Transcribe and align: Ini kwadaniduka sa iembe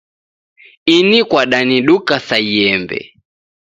Ini 0.95 1.19
kwadaniduka 1.29 2.15
sa 2.27 2.37
iembe 2.53 2.99